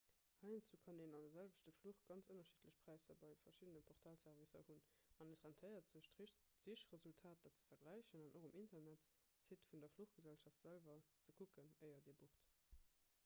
[0.43, 4.79] heiansdo kann een an de selwechte fluch ganz ënnerschiddlech präisser bei verschiddene portalservicer hunn
[5.25, 11.05] an et rentéiert sech d'sichresultater ze vergläichen an och um internetsite vun der fluchgesellschaft selwer
[11.27, 12.51] ze kucken éier dir bucht